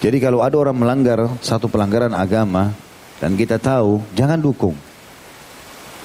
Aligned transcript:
Jadi 0.00 0.16
kalau 0.16 0.40
ada 0.40 0.56
orang 0.56 0.76
melanggar 0.80 1.28
satu 1.44 1.68
pelanggaran 1.68 2.16
agama 2.16 2.72
dan 3.20 3.36
kita 3.36 3.60
tahu, 3.60 4.00
jangan 4.16 4.40
dukung. 4.40 4.72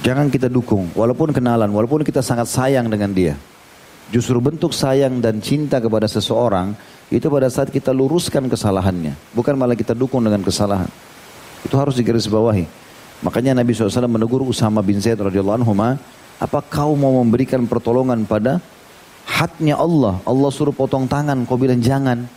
Jangan 0.03 0.27
kita 0.27 0.51
dukung, 0.51 0.91
walaupun 0.91 1.31
kenalan, 1.31 1.71
walaupun 1.71 2.03
kita 2.03 2.19
sangat 2.19 2.51
sayang 2.51 2.91
dengan 2.91 3.15
dia. 3.15 3.39
Justru 4.11 4.37
bentuk 4.43 4.75
sayang 4.75 5.23
dan 5.23 5.39
cinta 5.39 5.79
kepada 5.79 6.05
seseorang 6.11 6.75
itu 7.07 7.25
pada 7.31 7.47
saat 7.47 7.71
kita 7.71 7.95
luruskan 7.95 8.51
kesalahannya, 8.51 9.15
bukan 9.31 9.55
malah 9.55 9.79
kita 9.79 9.95
dukung 9.95 10.21
dengan 10.27 10.43
kesalahan. 10.43 10.91
Itu 11.63 11.79
harus 11.79 11.95
digarisbawahi. 11.95 12.67
Makanya 13.23 13.55
Nabi 13.55 13.71
SAW 13.71 14.11
menegur 14.11 14.43
Usama 14.43 14.83
bin 14.83 14.99
Zaid 14.99 15.17
radhiyallahu 15.17 15.63
anhu, 15.63 15.73
apa 16.35 16.59
kau 16.67 16.99
mau 16.99 17.23
memberikan 17.23 17.63
pertolongan 17.63 18.27
pada 18.27 18.59
haknya 19.23 19.79
Allah? 19.79 20.19
Allah 20.27 20.49
suruh 20.51 20.75
potong 20.75 21.07
tangan, 21.07 21.47
kau 21.47 21.55
bilang 21.55 21.79
jangan. 21.79 22.27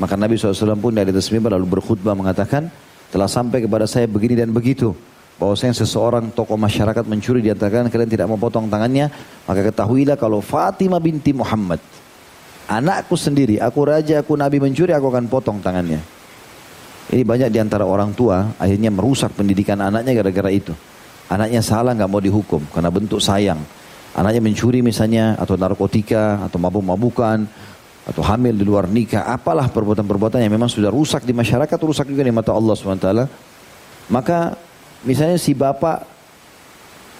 Maka 0.00 0.16
Nabi 0.16 0.40
SAW 0.40 0.80
pun 0.80 0.96
dari 0.96 1.12
mimbar 1.12 1.60
lalu 1.60 1.76
berkhutbah 1.76 2.16
mengatakan, 2.16 2.72
telah 3.12 3.28
sampai 3.28 3.60
kepada 3.68 3.84
saya 3.84 4.08
begini 4.08 4.32
dan 4.32 4.48
begitu. 4.48 4.96
Bahwasanya 5.36 5.76
seseorang 5.76 6.32
tokoh 6.32 6.56
masyarakat 6.56 7.04
mencuri 7.04 7.44
di 7.44 7.52
antara 7.52 7.84
kalian 7.84 8.08
tidak 8.08 8.28
mau 8.28 8.40
potong 8.40 8.68
tangannya, 8.68 9.12
maka 9.44 9.60
ketahuilah 9.60 10.16
kalau 10.16 10.40
Fatimah 10.40 11.00
binti 11.00 11.32
Muhammad, 11.36 11.80
anakku 12.68 13.16
sendiri, 13.16 13.56
aku 13.60 13.88
raja, 13.88 14.20
aku 14.20 14.36
nabi 14.36 14.60
mencuri, 14.60 14.92
aku 14.92 15.08
akan 15.08 15.28
potong 15.32 15.60
tangannya. 15.64 16.00
Ini 17.10 17.26
banyak 17.26 17.50
di 17.50 17.58
antara 17.58 17.82
orang 17.82 18.14
tua 18.14 18.54
akhirnya 18.54 18.92
merusak 18.94 19.34
pendidikan 19.34 19.80
anaknya 19.82 20.14
gara-gara 20.22 20.52
itu. 20.52 20.70
Anaknya 21.26 21.58
salah 21.58 21.90
nggak 21.90 22.10
mau 22.10 22.22
dihukum 22.22 22.62
karena 22.70 22.86
bentuk 22.92 23.18
sayang. 23.18 23.58
Anaknya 24.14 24.38
mencuri 24.38 24.78
misalnya 24.82 25.34
atau 25.34 25.58
narkotika 25.58 26.46
atau 26.46 26.58
mabuk-mabukan 26.62 27.46
atau 28.08 28.24
hamil 28.24 28.56
di 28.56 28.64
luar 28.64 28.88
nikah, 28.88 29.28
apalah 29.28 29.68
perbuatan-perbuatan 29.68 30.40
yang 30.40 30.52
memang 30.56 30.72
sudah 30.72 30.88
rusak 30.88 31.22
di 31.28 31.36
masyarakat, 31.36 31.76
rusak 31.76 32.08
juga 32.08 32.24
di 32.24 32.32
mata 32.32 32.50
Allah 32.56 32.72
SWT. 32.72 33.08
Maka 34.08 34.56
misalnya 35.04 35.36
si 35.36 35.52
bapak 35.52 35.96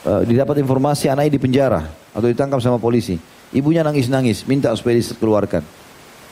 e, 0.02 0.12
didapat 0.24 0.58
informasi 0.58 1.12
anaknya 1.12 1.36
di 1.36 1.40
penjara 1.40 1.80
atau 2.16 2.26
ditangkap 2.26 2.58
sama 2.64 2.80
polisi. 2.80 3.20
Ibunya 3.50 3.84
nangis-nangis, 3.84 4.46
minta 4.48 4.72
supaya 4.72 4.96
dikeluarkan. 4.98 5.62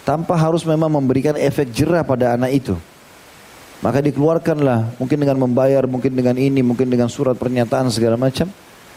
Tanpa 0.07 0.39
harus 0.41 0.65
memang 0.65 0.89
memberikan 0.89 1.37
efek 1.37 1.69
jerah 1.75 2.01
pada 2.07 2.33
anak 2.39 2.51
itu. 2.57 2.75
Maka 3.79 4.03
dikeluarkanlah, 4.03 4.99
mungkin 4.99 5.23
dengan 5.23 5.39
membayar, 5.39 5.87
mungkin 5.87 6.11
dengan 6.15 6.35
ini, 6.35 6.65
mungkin 6.67 6.91
dengan 6.91 7.07
surat 7.07 7.39
pernyataan 7.39 7.93
segala 7.95 8.19
macam. 8.19 8.51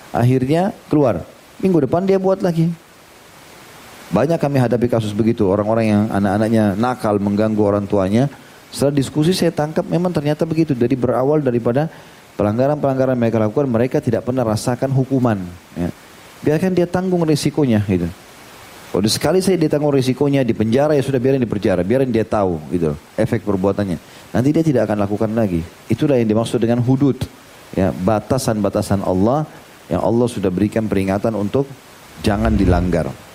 Akhirnya 0.09 0.73
keluar. 0.89 1.21
Minggu 1.61 1.85
depan 1.85 2.01
dia 2.05 2.17
buat 2.17 2.41
lagi. 2.41 2.73
Banyak 4.11 4.43
kami 4.43 4.59
hadapi 4.59 4.91
kasus 4.91 5.15
begitu, 5.15 5.47
orang-orang 5.47 5.85
yang 5.87 6.03
anak-anaknya 6.11 6.75
nakal 6.75 7.15
mengganggu 7.15 7.63
orang 7.63 7.87
tuanya. 7.87 8.27
Setelah 8.67 8.91
diskusi 8.99 9.31
saya 9.31 9.55
tangkap 9.55 9.87
memang 9.87 10.11
ternyata 10.11 10.43
begitu. 10.43 10.75
Dari 10.75 10.99
berawal 10.99 11.39
daripada 11.39 11.87
pelanggaran-pelanggaran 12.35 13.15
mereka 13.15 13.39
lakukan, 13.39 13.71
mereka 13.71 13.97
tidak 14.03 14.27
pernah 14.27 14.43
rasakan 14.43 14.91
hukuman. 14.91 15.39
Ya. 15.79 15.95
Biarkan 16.43 16.75
dia 16.75 16.91
tanggung 16.91 17.23
risikonya 17.23 17.87
gitu. 17.87 18.11
Kalau 18.91 19.07
sekali 19.07 19.39
saya 19.39 19.55
dia 19.55 19.71
tanggung 19.71 19.95
risikonya 19.95 20.43
di 20.43 20.51
penjara 20.51 20.91
ya 20.91 20.99
sudah 20.99 21.15
biarin 21.15 21.39
di 21.39 21.47
penjara, 21.47 21.79
biarin 21.79 22.11
dia 22.11 22.27
tahu 22.27 22.59
gitu 22.75 22.91
efek 23.15 23.47
perbuatannya. 23.47 23.95
Nanti 24.35 24.49
dia 24.51 24.63
tidak 24.67 24.91
akan 24.91 25.07
lakukan 25.07 25.31
lagi. 25.31 25.63
Itulah 25.87 26.19
yang 26.19 26.27
dimaksud 26.27 26.59
dengan 26.59 26.83
hudud. 26.83 27.15
Ya, 27.71 27.95
batasan-batasan 27.95 29.07
Allah 29.07 29.47
yang 29.87 30.03
Allah 30.03 30.27
sudah 30.27 30.51
berikan 30.51 30.91
peringatan 30.91 31.31
untuk 31.39 31.71
jangan 32.19 32.51
dilanggar. 32.51 33.30